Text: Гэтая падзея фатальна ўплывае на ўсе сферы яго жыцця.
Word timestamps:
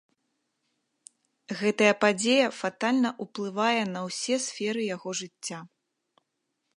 Гэтая 1.59 1.91
падзея 2.05 2.47
фатальна 2.61 3.09
ўплывае 3.25 3.83
на 3.93 4.01
ўсе 4.09 4.35
сферы 4.49 4.81
яго 4.95 5.09
жыцця. 5.21 5.59